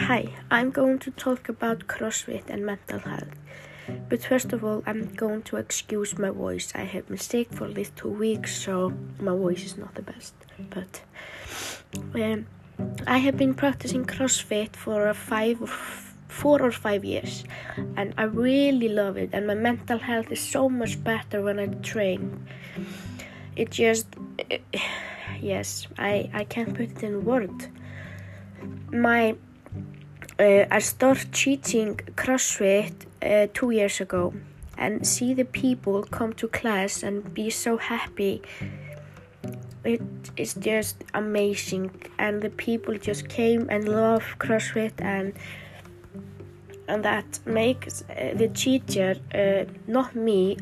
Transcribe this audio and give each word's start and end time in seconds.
Hi, 0.00 0.32
I'm 0.48 0.70
going 0.70 1.00
to 1.00 1.10
talk 1.10 1.48
about 1.48 1.88
CrossFit 1.88 2.44
and 2.48 2.64
mental 2.64 3.00
health. 3.00 3.34
But 4.08 4.22
first 4.22 4.52
of 4.52 4.62
all, 4.64 4.84
I'm 4.86 5.12
going 5.14 5.42
to 5.50 5.56
excuse 5.56 6.16
my 6.16 6.30
voice. 6.30 6.72
I 6.76 6.84
have 6.84 7.08
been 7.08 7.18
sick 7.18 7.52
for 7.52 7.66
these 7.68 7.90
two 7.90 8.08
weeks, 8.08 8.56
so 8.56 8.92
my 9.18 9.32
voice 9.32 9.64
is 9.64 9.76
not 9.76 9.96
the 9.96 10.02
best. 10.02 10.34
But 10.70 11.02
um, 12.14 12.46
I 13.08 13.18
have 13.18 13.36
been 13.36 13.54
practicing 13.54 14.04
CrossFit 14.04 14.76
for 14.76 15.12
five, 15.14 15.58
four 16.28 16.62
or 16.62 16.70
five 16.70 17.04
years, 17.04 17.42
and 17.96 18.14
I 18.16 18.22
really 18.22 18.88
love 18.88 19.16
it. 19.16 19.30
And 19.32 19.48
my 19.48 19.56
mental 19.56 19.98
health 19.98 20.30
is 20.30 20.40
so 20.40 20.68
much 20.68 21.02
better 21.02 21.42
when 21.42 21.58
I 21.58 21.66
train. 21.82 22.46
It 23.56 23.72
just, 23.72 24.06
yes, 25.40 25.88
I 25.98 26.30
I 26.32 26.44
can't 26.44 26.72
put 26.72 26.92
it 26.92 27.02
in 27.02 27.24
words. 27.24 27.66
My 28.92 29.34
uh, 30.38 30.64
I 30.70 30.78
started 30.78 31.32
teaching 31.32 31.96
CrossFit 32.14 32.92
uh, 33.22 33.48
two 33.52 33.70
years 33.70 34.00
ago 34.00 34.34
and 34.76 35.06
see 35.06 35.34
the 35.34 35.44
people 35.44 36.04
come 36.04 36.32
to 36.34 36.48
class 36.48 37.02
and 37.02 37.34
be 37.34 37.50
so 37.50 37.76
happy. 37.76 38.42
It 39.84 40.02
is 40.36 40.54
just 40.54 41.02
amazing, 41.14 41.90
and 42.18 42.42
the 42.42 42.50
people 42.50 42.96
just 42.98 43.28
came 43.28 43.68
and 43.70 43.88
love 43.88 44.24
CrossFit, 44.38 44.92
and 44.98 45.32
and 46.88 47.04
that 47.04 47.40
makes 47.44 48.02
uh, 48.02 48.34
the 48.34 48.48
teacher, 48.48 49.16
uh, 49.34 49.70
not 49.86 50.14
me, 50.14 50.56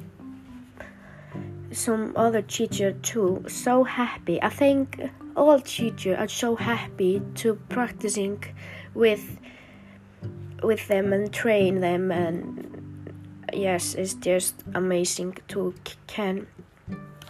some 1.70 2.12
other 2.16 2.42
teacher 2.42 2.92
too, 2.92 3.44
so 3.48 3.84
happy. 3.84 4.42
I 4.42 4.48
think 4.48 5.00
all 5.36 5.60
teachers 5.60 6.18
are 6.18 6.28
so 6.28 6.56
happy 6.56 7.22
to 7.36 7.54
practicing 7.68 8.42
with 8.94 9.38
with 10.62 10.86
them 10.88 11.12
and 11.12 11.32
train 11.32 11.80
them 11.80 12.10
and 12.10 13.12
yes 13.52 13.94
it's 13.94 14.14
just 14.14 14.54
amazing 14.74 15.36
to 15.48 15.74
can 16.06 16.46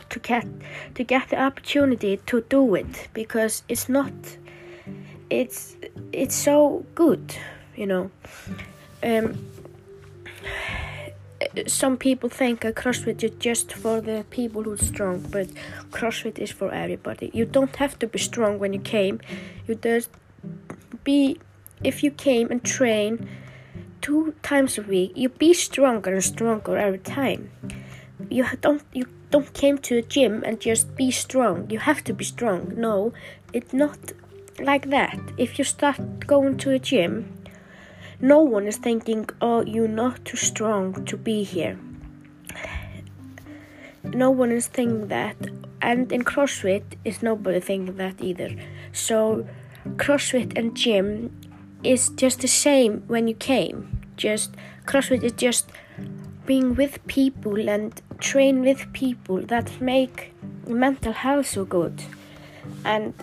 to 0.08 0.18
get 0.20 0.46
to 0.94 1.02
get 1.04 1.28
the 1.28 1.40
opportunity 1.40 2.16
to 2.26 2.40
do 2.42 2.74
it 2.74 3.08
because 3.12 3.62
it's 3.68 3.88
not 3.88 4.12
it's 5.30 5.76
it's 6.12 6.34
so 6.34 6.84
good 6.94 7.34
you 7.74 7.86
know 7.86 8.10
um 9.02 9.36
some 11.66 11.96
people 11.96 12.28
think 12.28 12.64
a 12.64 12.72
CrossFit 12.72 13.22
is 13.22 13.32
just 13.38 13.72
for 13.72 14.00
the 14.00 14.24
people 14.30 14.62
who's 14.62 14.86
strong, 14.86 15.20
but 15.30 15.48
CrossFit 15.90 16.38
is 16.38 16.50
for 16.50 16.72
everybody. 16.72 17.30
You 17.34 17.44
don't 17.44 17.74
have 17.76 17.98
to 18.00 18.06
be 18.06 18.18
strong 18.18 18.58
when 18.58 18.72
you 18.72 18.80
came. 18.80 19.20
You 19.66 19.74
just 19.74 20.10
be 21.04 21.38
if 21.82 22.02
you 22.02 22.10
came 22.10 22.50
and 22.50 22.62
train 22.64 23.28
two 24.00 24.34
times 24.42 24.78
a 24.78 24.82
week, 24.82 25.12
you'd 25.14 25.38
be 25.38 25.52
stronger 25.52 26.12
and 26.12 26.24
stronger 26.24 26.76
every 26.76 26.98
time. 26.98 27.50
You 28.30 28.46
don't 28.60 28.82
you 28.92 29.06
don't 29.30 29.52
came 29.52 29.78
to 29.78 29.98
a 29.98 30.02
gym 30.02 30.42
and 30.46 30.60
just 30.60 30.94
be 30.96 31.10
strong. 31.10 31.68
You 31.70 31.78
have 31.80 32.02
to 32.04 32.14
be 32.14 32.24
strong. 32.24 32.72
No, 32.76 33.12
it's 33.52 33.72
not 33.72 33.98
like 34.58 34.90
that. 34.90 35.18
If 35.36 35.58
you 35.58 35.64
start 35.64 36.26
going 36.26 36.56
to 36.58 36.70
a 36.70 36.78
gym, 36.78 37.32
no 38.20 38.40
one 38.40 38.66
is 38.66 38.78
thinking, 38.78 39.28
"Oh, 39.40 39.60
you're 39.62 39.96
not 40.04 40.24
too 40.24 40.36
strong 40.36 41.04
to 41.04 41.16
be 41.16 41.42
here." 41.42 41.76
No 44.04 44.30
one 44.30 44.52
is 44.52 44.68
thinking 44.68 45.08
that, 45.08 45.36
and 45.82 46.12
in 46.12 46.22
CrossFit, 46.22 46.84
is 47.04 47.22
nobody 47.22 47.60
thinking 47.60 47.96
that 47.96 48.22
either. 48.22 48.50
So, 48.92 49.46
CrossFit 49.96 50.56
and 50.56 50.76
gym 50.76 51.30
is 51.82 52.08
just 52.10 52.40
the 52.40 52.48
same 52.48 53.02
when 53.06 53.28
you 53.28 53.34
came. 53.34 54.00
Just 54.16 54.54
CrossFit 54.86 55.22
is 55.22 55.32
just 55.32 55.70
being 56.46 56.74
with 56.74 57.04
people 57.06 57.68
and 57.68 58.00
train 58.18 58.62
with 58.62 58.92
people 58.92 59.40
that 59.42 59.80
make 59.80 60.32
mental 60.66 61.12
health 61.12 61.46
so 61.46 61.64
good. 61.64 62.02
And 62.84 63.14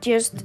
just 0.00 0.44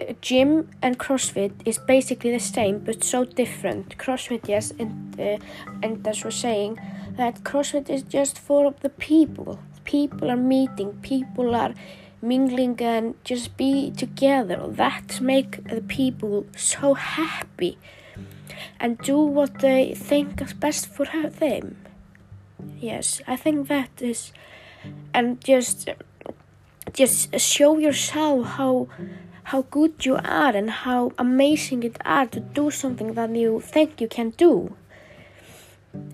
uh, 0.00 0.12
gym 0.20 0.70
and 0.82 0.98
CrossFit 0.98 1.52
is 1.64 1.78
basically 1.78 2.30
the 2.30 2.40
same 2.40 2.78
but 2.78 3.02
so 3.02 3.24
different. 3.24 3.98
CrossFit, 3.98 4.48
yes, 4.48 4.72
and 4.78 5.20
uh, 5.20 5.38
and 5.82 6.06
as 6.06 6.24
we're 6.24 6.30
saying 6.30 6.78
that 7.16 7.42
CrossFit 7.42 7.90
is 7.90 8.02
just 8.02 8.38
for 8.38 8.74
the 8.80 8.88
people. 8.88 9.58
People 9.84 10.30
are 10.30 10.36
meeting. 10.36 10.92
People 11.02 11.54
are 11.54 11.74
mingling 12.22 12.80
and 12.80 13.14
just 13.24 13.56
be 13.56 13.90
together. 13.90 14.66
That 14.68 15.20
make 15.20 15.64
the 15.64 15.80
people 15.80 16.46
so 16.56 16.94
happy 16.94 17.78
and 18.78 18.98
do 18.98 19.18
what 19.18 19.60
they 19.60 19.94
think 19.94 20.40
is 20.40 20.52
best 20.52 20.86
for 20.86 21.06
them. 21.06 21.76
Yes, 22.78 23.20
I 23.26 23.36
think 23.36 23.68
that 23.68 23.90
is, 24.00 24.32
and 25.14 25.42
just 25.42 25.88
just 26.92 27.38
show 27.38 27.78
yourself 27.78 28.46
how 28.46 28.88
how 29.44 29.62
good 29.62 30.04
you 30.04 30.16
are 30.16 30.54
and 30.56 30.70
how 30.70 31.12
amazing 31.18 31.82
it 31.82 31.96
are 32.04 32.26
to 32.26 32.40
do 32.40 32.70
something 32.70 33.14
that 33.14 33.34
you 33.34 33.60
think 33.60 34.00
you 34.00 34.08
can 34.08 34.30
do. 34.30 34.74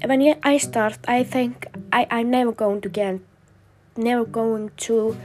When 0.05 0.35
I 0.43 0.59
start, 0.59 0.99
I 1.07 1.23
think 1.23 1.67
I 1.93 2.07
I'm 2.11 2.31
never 2.31 2.53
going 2.53 2.81
to 2.83 2.89
get, 2.89 3.21
never 3.97 4.25
going 4.25 4.71
to 4.89 5.17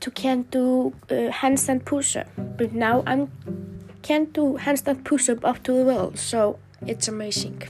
to 0.00 0.10
can't 0.10 0.50
do 0.50 0.92
uh, 1.10 1.30
handstand 1.30 1.84
push-up. 1.84 2.26
But 2.36 2.72
now 2.72 3.02
I 3.06 3.28
can't 4.02 4.32
do 4.32 4.58
handstand 4.58 5.04
push-up 5.04 5.44
up 5.44 5.62
to 5.64 5.72
the 5.72 5.84
wall 5.84 6.12
so 6.14 6.58
it's 6.86 7.08
amazing 7.08 7.62